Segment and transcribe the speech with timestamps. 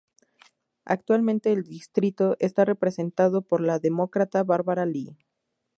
[0.83, 5.15] Actualmente el distrito está representado por la Demócrata Barbara Lee.